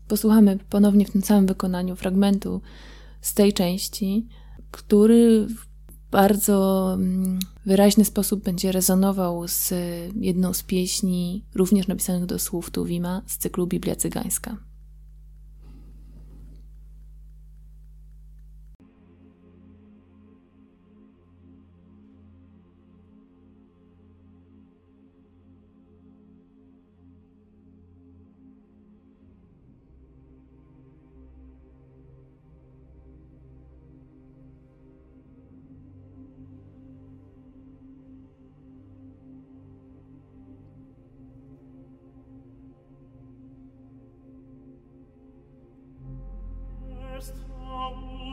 [0.08, 2.62] Posłuchamy ponownie w tym samym wykonaniu fragmentu
[3.22, 4.28] z tej części,
[4.72, 5.48] który
[6.14, 9.74] bardzo mm, wyraźny sposób będzie rezonował z
[10.16, 14.58] jedną z pieśni, również napisanych do słów Tuwima z cyklu Biblia Cygańska.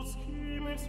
[0.05, 0.87] scheme is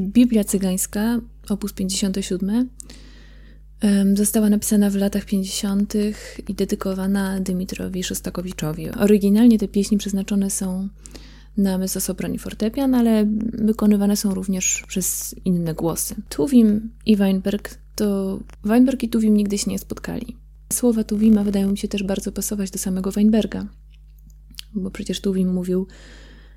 [0.00, 2.68] Biblia Cygańska, opus 57,
[4.14, 5.94] została napisana w latach 50.
[6.48, 8.90] i dedykowana Dymitrowi Szostakowiczowi.
[8.90, 10.88] Oryginalnie te pieśni przeznaczone są
[11.56, 16.14] na mezzosoprani fortepian, ale wykonywane są również przez inne głosy.
[16.28, 20.36] Tuwim i Weinberg to Weinberg i Tuwim nigdy się nie spotkali.
[20.72, 23.66] Słowa Tuwima wydają mi się też bardzo pasować do samego Weinberga,
[24.74, 25.86] bo przecież Tuwim mówił: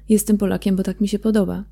[0.09, 1.63] Jestem Polakiem, bo tak mi się podoba.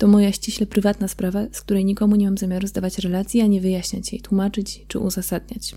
[0.00, 4.12] To moja ściśle prywatna sprawa, z której nikomu nie mam zamiaru zdawać relacji, ani wyjaśniać
[4.12, 5.76] jej, tłumaczyć czy uzasadniać.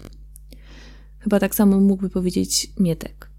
[1.20, 3.30] Chyba tak samo mógłby powiedzieć Mietek.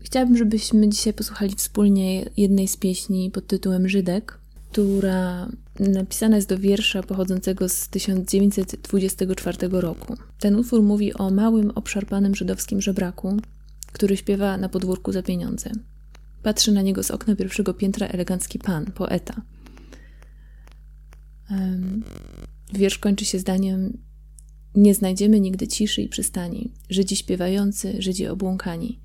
[0.00, 4.38] Chciałabym, żebyśmy dzisiaj posłuchali wspólnie jednej z pieśni pod tytułem Żydek,
[4.70, 5.48] która
[5.78, 10.16] napisana jest do wiersza pochodzącego z 1924 roku.
[10.40, 13.36] Ten utwór mówi o małym, obszarpanym żydowskim żebraku,
[13.92, 15.70] który śpiewa na podwórku za pieniądze.
[16.42, 19.42] Patrzy na niego z okna pierwszego piętra elegancki pan, poeta.
[22.74, 23.98] Wiersz kończy się zdaniem
[24.74, 26.74] Nie znajdziemy nigdy ciszy i przystani.
[26.90, 29.00] Żydzi śpiewający, Żydzi obłąkani.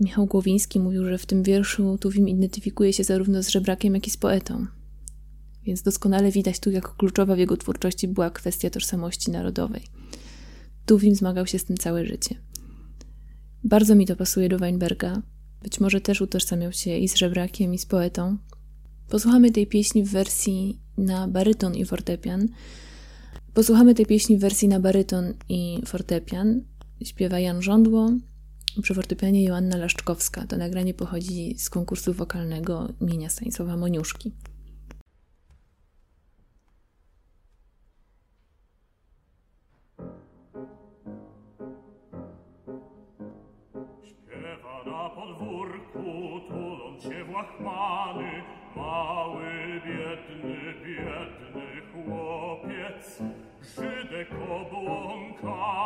[0.00, 4.10] Michał Głowiński mówił, że w tym wierszu Tuwim identyfikuje się zarówno z żebrakiem, jak i
[4.10, 4.66] z poetą.
[5.62, 9.82] Więc doskonale widać tu, jak kluczowa w jego twórczości była kwestia tożsamości narodowej.
[10.86, 12.34] Tuwim zmagał się z tym całe życie.
[13.64, 15.22] Bardzo mi to pasuje do Weinberga,
[15.62, 18.36] być może też utożsamiał się i z żebrakiem, i z poetą.
[19.08, 22.48] Posłuchamy tej pieśni w wersji na baryton i fortepian.
[23.54, 26.62] Posłuchamy tej pieśni w wersji na baryton i fortepian.
[27.04, 28.10] Śpiewa Jan Żądło,
[28.82, 30.46] przy fortepianie Joanna Laszczkowska.
[30.46, 34.32] To nagranie pochodzi z konkursu wokalnego imienia Stanisława Moniuszki.
[47.44, 48.42] kochany,
[48.76, 53.22] mały, biedny, biedny chłopiec,
[53.62, 55.84] Żydek obłąkany.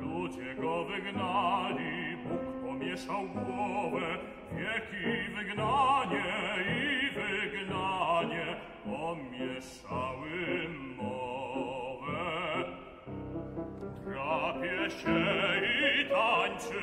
[0.00, 4.18] Ludzie go wygnali, Bóg pomieszał głowę,
[4.52, 6.24] wieki wygnanie
[6.66, 12.64] i wygnanie pomieszały mowę.
[14.04, 15.20] Drapie się
[15.66, 16.82] i tańczy,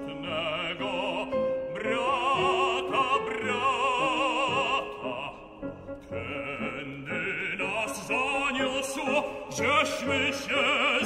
[9.51, 11.05] Gdzieś my się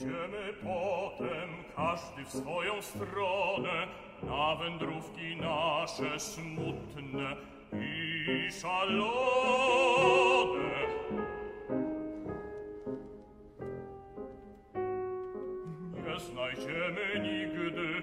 [0.00, 3.86] I pójdziemy potem, każdy w swoją stronę,
[4.22, 7.36] na wędrówki nasze smutne
[7.72, 9.80] i szalone.
[16.18, 18.02] znajdziemy nigdy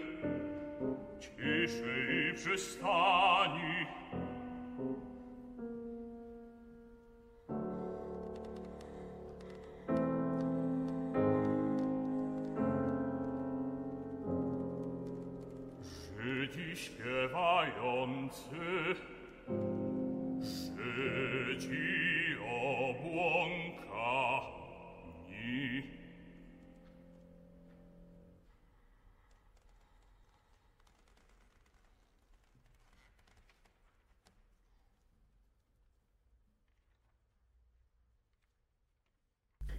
[1.20, 2.97] ciszy i przystani.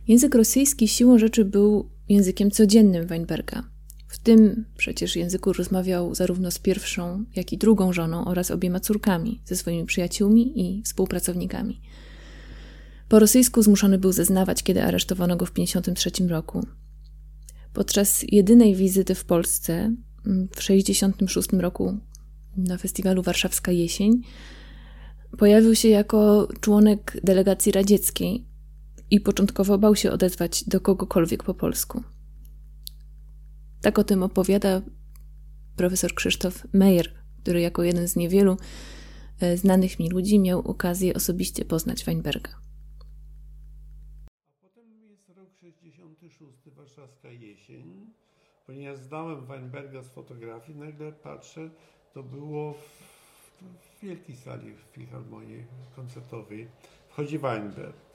[0.09, 3.63] Język rosyjski siłą rzeczy był językiem codziennym Weinberga.
[4.09, 9.43] W tym przecież języku rozmawiał zarówno z pierwszą, jak i drugą żoną oraz obiema córkami,
[9.45, 11.81] ze swoimi przyjaciółmi i współpracownikami.
[13.09, 16.67] Po rosyjsku zmuszony był zeznawać, kiedy aresztowano go w 1953 roku.
[17.73, 21.99] Podczas jedynej wizyty w Polsce mm, w 1966 roku
[22.57, 24.23] na festiwalu Warszawska Jesień
[25.39, 28.48] pojawił się jako członek delegacji radzieckiej
[29.11, 32.03] i początkowo bał się odezwać do kogokolwiek po polsku.
[33.81, 34.83] Tak o tym opowiada
[35.77, 38.57] profesor Krzysztof Meyer, który jako jeden z niewielu
[39.41, 42.51] e, znanych mi ludzi miał okazję osobiście poznać Weinberga.
[44.63, 48.07] A potem jest rok 66, warszawska jesień.
[48.67, 51.71] Ponieważ zdałem Weinberga z fotografii, nagle patrzę,
[52.15, 52.79] to było w,
[53.81, 55.65] w wielkiej sali w Filharmonii
[55.97, 56.69] Koncertowej.
[57.09, 58.08] Wchodzi Weinberg.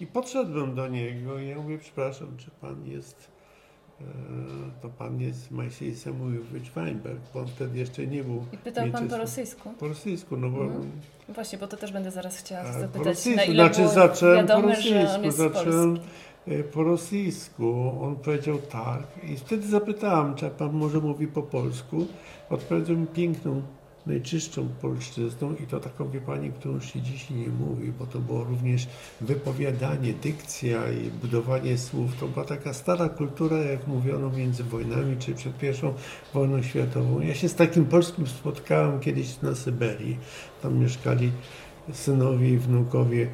[0.00, 3.30] I podszedłem do niego i ja mówię, przepraszam, czy pan jest,
[4.00, 4.04] e,
[4.82, 9.08] to pan jest Majsiej Samuilowicz Weinberg, bo on wtedy jeszcze nie był I pytał pan
[9.08, 9.70] po rosyjsku?
[9.78, 10.64] Po rosyjsku, no bo...
[10.64, 10.90] Mhm.
[11.28, 14.46] Właśnie, bo to też będę zaraz chciała zapytać, po rosyjsku, na ile znaczy było zacząłem
[14.46, 16.10] po wiadome, że on rosyjsku, zacząłem Polski.
[16.46, 17.92] e, po rosyjsku.
[18.02, 22.06] On powiedział tak i wtedy zapytałem, czy pan może mówi po polsku.
[22.50, 23.62] Odpowiedział mi piękną,
[24.06, 28.44] najczystszą polszczyzną i to taką, wie pani, którą się dziś nie mówi, bo to było
[28.44, 28.86] również
[29.20, 32.16] wypowiadanie, dykcja i budowanie słów.
[32.20, 35.94] To była taka stara kultura, jak mówiono między wojnami, czy przed pierwszą
[36.34, 37.20] wojną światową.
[37.20, 40.18] Ja się z takim polskim spotkałem kiedyś na Syberii.
[40.62, 41.32] Tam mieszkali
[41.92, 43.28] synowie i wnukowie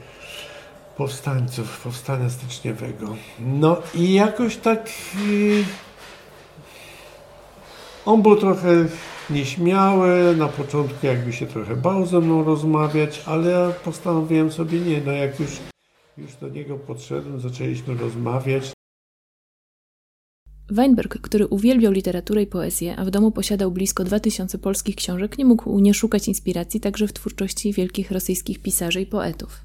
[0.97, 3.17] powstańców, powstania styczniowego.
[3.39, 4.91] No i jakoś tak
[5.31, 5.65] y,
[8.11, 8.87] on był trochę
[9.31, 15.01] nieśmiały, na początku jakby się trochę bał ze mną rozmawiać, ale ja postanowiłem sobie nie,
[15.07, 15.51] no jak już,
[16.19, 18.73] już do niego podszedłem, zaczęliśmy rozmawiać,
[20.73, 25.45] Weinberg, który uwielbiał literaturę i poezję, a w domu posiadał blisko 2000 polskich książek, nie
[25.45, 29.61] mógł nie szukać inspiracji także w twórczości wielkich rosyjskich pisarzy i poetów.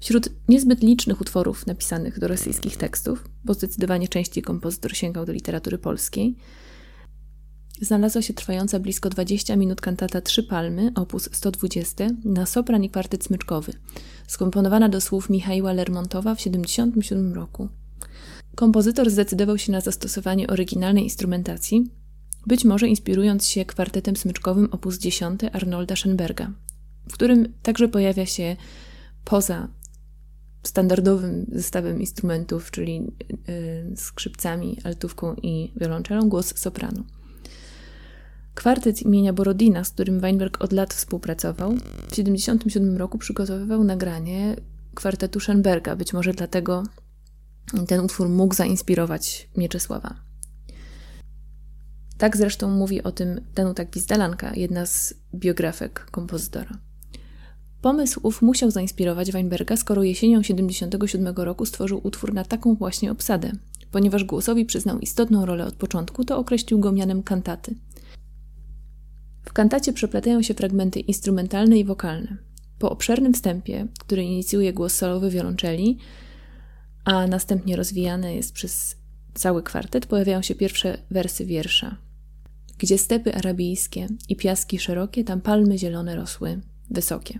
[0.00, 5.78] Wśród niezbyt licznych utworów napisanych do rosyjskich tekstów, bo zdecydowanie częściej kompozytor sięgał do literatury
[5.78, 6.36] polskiej,
[7.82, 11.12] znalazła się trwająca blisko 20 minut kantata Trzy Palmy, op.
[11.32, 13.72] 120, na sopran i kwartet smyczkowy,
[14.26, 17.68] skomponowana do słów Michaiła Lermontowa w 1977 roku.
[18.54, 21.90] Kompozytor zdecydował się na zastosowanie oryginalnej instrumentacji,
[22.46, 24.86] być może inspirując się kwartetem smyczkowym op.
[24.98, 26.50] 10 Arnolda Schoenberga,
[27.08, 28.56] w którym także pojawia się
[29.24, 29.68] poza
[30.62, 33.12] standardowym zestawem instrumentów, czyli
[33.48, 37.04] y, skrzypcami, altówką i wiolonczelą, głos sopranu.
[38.54, 44.56] Kwartet imienia Borodina, z którym Weinberg od lat współpracował, w 1977 roku przygotowywał nagranie
[44.94, 46.82] kwartetu Schoenberga, być może dlatego
[47.86, 50.14] ten utwór mógł zainspirować Mieczysława.
[52.18, 56.78] Tak zresztą mówi o tym Danuta Gwizdalanka, jedna z biografek kompozytora.
[57.82, 63.52] Pomysł ów musiał zainspirować Weinberga, skoro jesienią 1977 roku stworzył utwór na taką właśnie obsadę.
[63.90, 67.74] Ponieważ głosowi przyznał istotną rolę od początku, to określił go mianem kantaty.
[69.42, 72.36] W kantacie przeplatają się fragmenty instrumentalne i wokalne.
[72.78, 75.98] Po obszernym wstępie, który inicjuje głos solowy wiolonczeli,
[77.04, 78.96] a następnie rozwijane jest przez
[79.34, 81.96] cały kwartet, pojawiają się pierwsze wersy wiersza.
[82.78, 87.38] Gdzie stepy arabijskie i piaski szerokie, tam palmy zielone rosły, wysokie.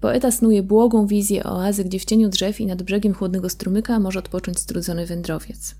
[0.00, 4.18] Poeta snuje błogą wizję oazy, gdzie w cieniu drzew i nad brzegiem chłodnego strumyka może
[4.18, 5.74] odpocząć strudzony wędrowiec.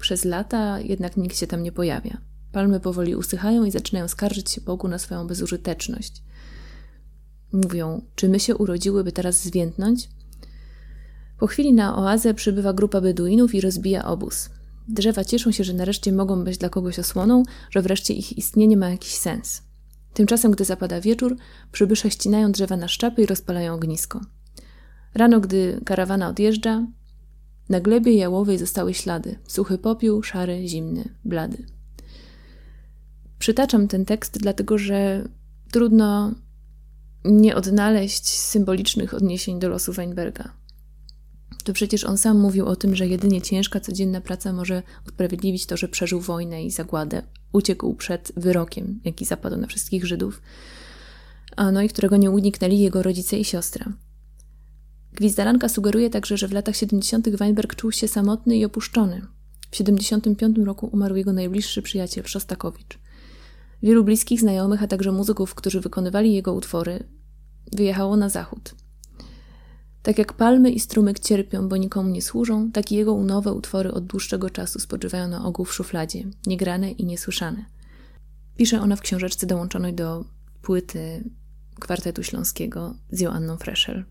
[0.00, 2.18] Przez lata jednak nikt się tam nie pojawia.
[2.54, 6.22] Palmy powoli usychają i zaczynają skarżyć się Bogu na swoją bezużyteczność.
[7.52, 10.08] Mówią, czy my się urodziły, by teraz zwiędnąć?
[11.38, 14.50] Po chwili na oazę przybywa grupa beduinów i rozbija obóz.
[14.88, 18.90] Drzewa cieszą się, że nareszcie mogą być dla kogoś osłoną, że wreszcie ich istnienie ma
[18.90, 19.62] jakiś sens.
[20.12, 21.36] Tymczasem, gdy zapada wieczór,
[21.72, 24.20] przybysze ścinają drzewa na szczapy i rozpalają ognisko.
[25.14, 26.86] Rano, gdy karawana odjeżdża,
[27.68, 29.38] Na glebie jałowej zostały ślady.
[29.46, 31.73] Suchy popiół, szary, zimny, blady.
[33.38, 35.28] Przytaczam ten tekst, dlatego że
[35.72, 36.34] trudno
[37.24, 40.52] nie odnaleźć symbolicznych odniesień do losu Weinberga.
[41.64, 45.76] To przecież on sam mówił o tym, że jedynie ciężka, codzienna praca może usprawiedliwić to,
[45.76, 47.22] że przeżył wojnę i zagładę,
[47.52, 50.42] uciekł przed wyrokiem, jaki zapadł na wszystkich Żydów,
[51.56, 53.92] a no i którego nie uniknęli jego rodzice i siostra.
[55.12, 57.28] Gwizdalanka sugeruje także, że w latach 70.
[57.28, 59.22] Weinberg czuł się samotny i opuszczony.
[59.70, 62.98] W 75 roku umarł jego najbliższy przyjaciel Szostakowicz.
[63.84, 67.04] Wielu bliskich znajomych, a także muzyków, którzy wykonywali jego utwory,
[67.72, 68.74] wyjechało na zachód.
[70.02, 73.92] Tak jak palmy i strumyk cierpią, bo nikomu nie służą, tak i jego nowe utwory
[73.92, 77.64] od dłuższego czasu spoczywają na ogół w szufladzie, niegrane i niesłyszane.
[78.56, 80.24] Pisze ona w książeczce dołączonej do
[80.62, 81.24] płyty
[81.80, 84.04] kwartetu śląskiego z Joanną Freszel.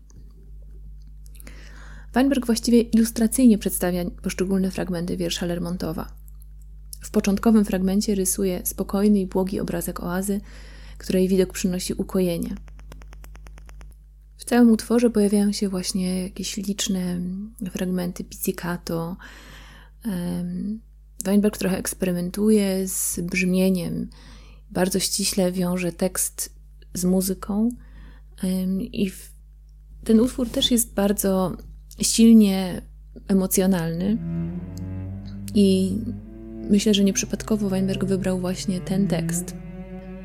[2.12, 6.23] Weinberg właściwie ilustracyjnie przedstawia poszczególne fragmenty wiersza Lermontowa.
[7.04, 10.40] W początkowym fragmencie rysuje spokojny i błogi obrazek oazy,
[10.98, 12.54] której widok przynosi ukojenie.
[14.36, 17.20] W całym utworze pojawiają się właśnie jakieś liczne
[17.70, 19.16] fragmenty pizzicato.
[21.24, 24.10] Weinberg trochę eksperymentuje z brzmieniem,
[24.70, 26.56] bardzo ściśle wiąże tekst
[26.94, 27.68] z muzyką
[28.80, 29.12] i
[30.04, 31.56] ten utwór też jest bardzo
[32.02, 32.82] silnie
[33.28, 34.18] emocjonalny
[35.54, 35.98] i
[36.70, 39.56] myślę, że nieprzypadkowo Weinberg wybrał właśnie ten tekst.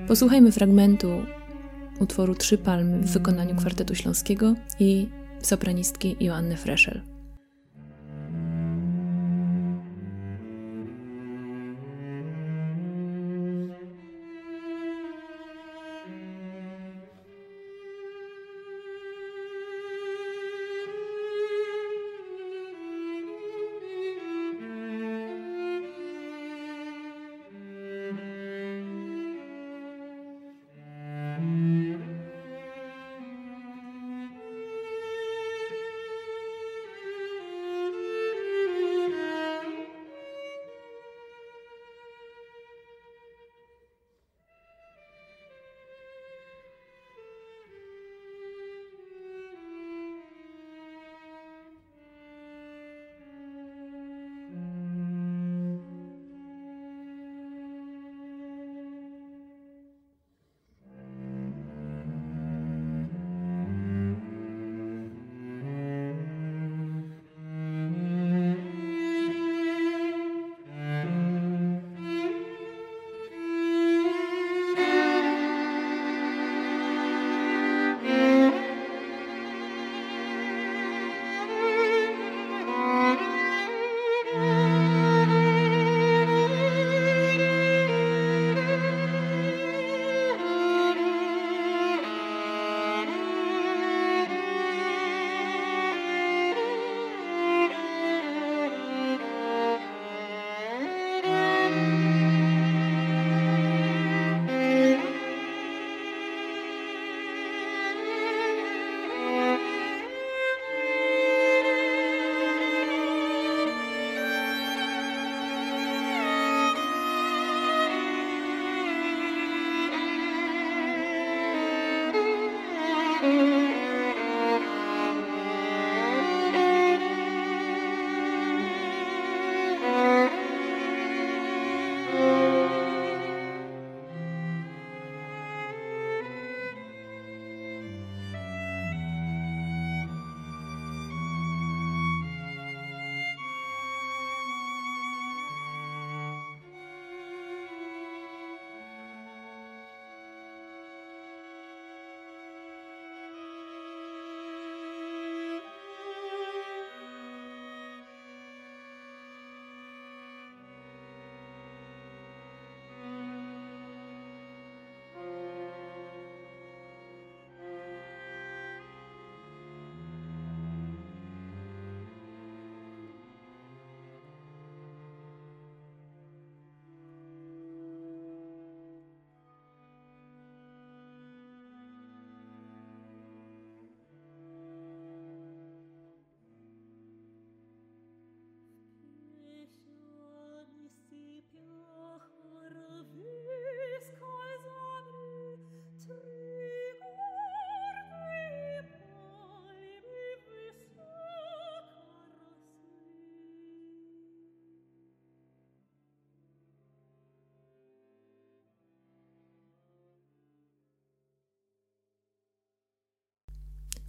[0.07, 1.09] Posłuchajmy fragmentu
[1.99, 5.07] utworu Trzy Palmy w wykonaniu kwartetu śląskiego i
[5.41, 7.01] sopranistki Joanny Freszel.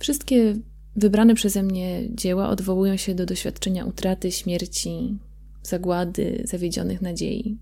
[0.00, 0.56] Wszystkie
[0.96, 5.18] wybrane przeze mnie dzieła odwołują się do doświadczenia utraty, śmierci,
[5.62, 7.58] zagłady, zawiedzionych nadziei.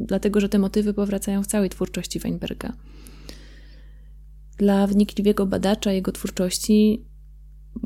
[0.00, 2.72] Dlatego, że te motywy powracają w całej twórczości Weinberga.
[4.56, 7.04] Dla wnikliwego badacza jego twórczości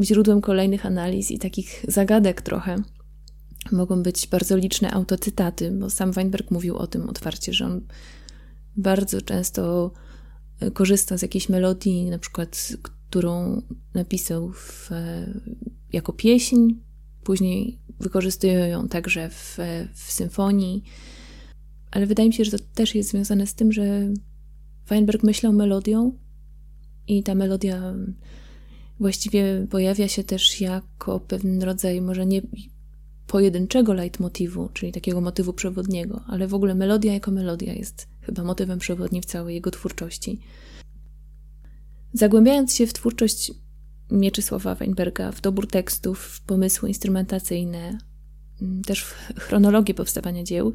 [0.03, 2.77] źródłem kolejnych analiz i takich zagadek trochę
[3.73, 7.81] mogą być bardzo liczne autocytaty, bo sam Weinberg mówił o tym otwarcie, że on
[8.77, 9.93] bardzo często
[10.61, 12.77] e, korzysta z jakiejś melodii, na przykład
[13.11, 13.63] którą
[13.95, 15.27] napisał w, e,
[15.93, 16.75] jako pieśń,
[17.25, 19.59] później wykorzystują ją także w,
[19.95, 20.85] w symfonii,
[21.91, 24.09] ale wydaje mi się, że to też jest związane z tym, że
[24.89, 26.13] Weinberg myślał melodią
[27.09, 27.95] i ta melodia
[29.01, 32.43] właściwie pojawia się też jako pewien rodzaj, może nie
[33.27, 38.79] pojedynczego leitmotivu, czyli takiego motywu przewodniego, ale w ogóle melodia jako melodia jest chyba motywem
[38.79, 40.39] przewodnim w całej jego twórczości.
[42.17, 43.53] Zagłębiając się w twórczość
[44.11, 47.99] Mieczysława Weinberga, w dobór tekstów, w pomysły instrumentacyjne,
[48.62, 50.73] mm, też w chronologię powstawania dzieł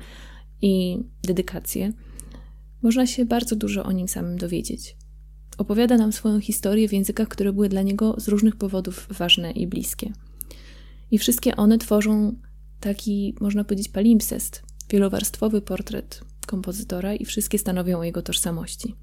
[0.62, 1.94] i dedykacje,
[2.82, 4.98] można się bardzo dużo o nim samym dowiedzieć.
[5.58, 9.68] Opowiada nam swoją historię w językach, które były dla niego z różnych powodów ważne i
[9.68, 10.14] bliskie.
[11.12, 12.36] I wszystkie one tworzą
[12.80, 18.96] taki, można powiedzieć, palimpsest, wielowarstwowy portret kompozytora i wszystkie stanowią o jego tożsamości.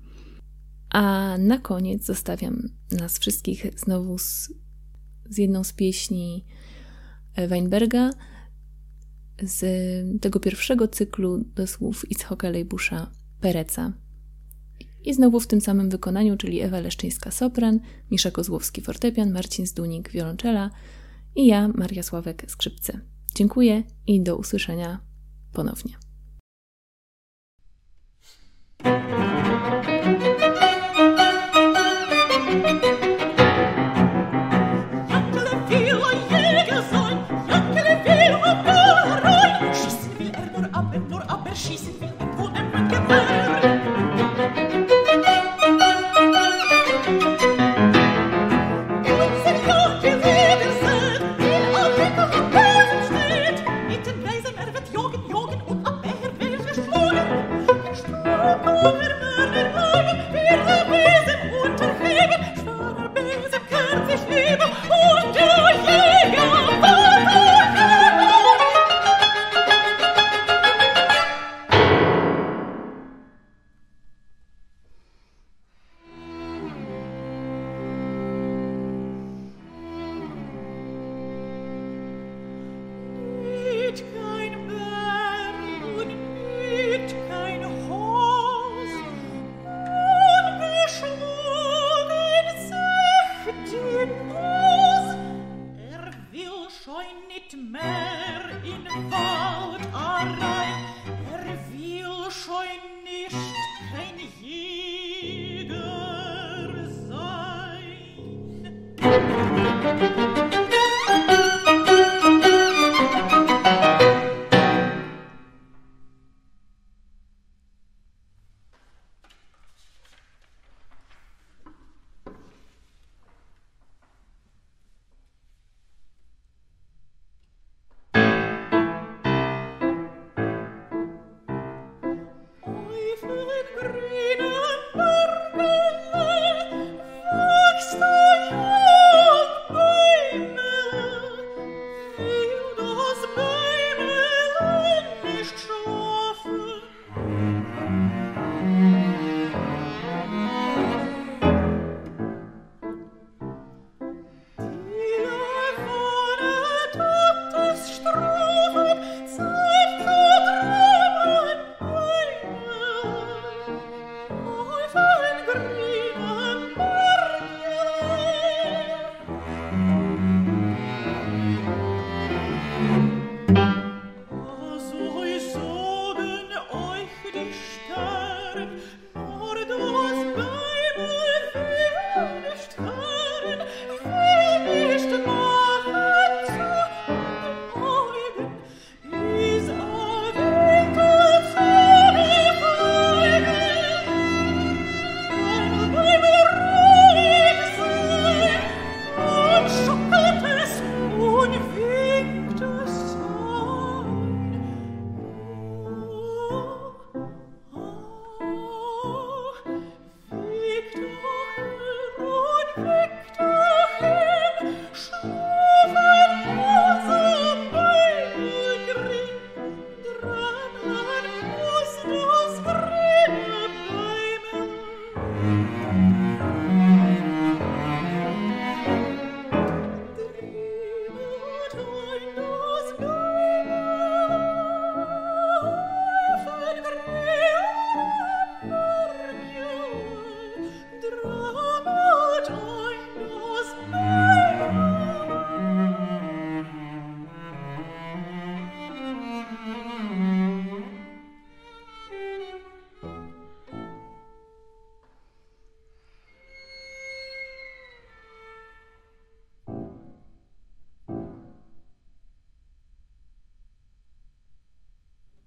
[0.91, 4.53] A na koniec zostawiam nas wszystkich znowu z,
[5.29, 6.45] z jedną z pieśni
[7.49, 8.11] Weinberga,
[9.43, 9.63] z
[10.21, 13.11] tego pierwszego cyklu do słów Itzhoka Lejbusza
[13.41, 13.93] Pereca.
[15.05, 17.81] I znowu w tym samym wykonaniu, czyli Ewa Leszczyńska sopran,
[18.11, 20.71] Misza Kozłowski fortepian, Marcin Zdunik wiolonczela
[21.37, 23.01] i ja, Maria Sławek skrzypce.
[23.35, 25.01] Dziękuję i do usłyszenia
[25.53, 25.93] ponownie.
[43.09, 43.38] Bye.